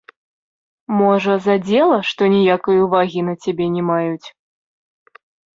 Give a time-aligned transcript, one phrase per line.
[1.01, 4.27] Можа, задзела, што ніякай увагі на цябе не маюць?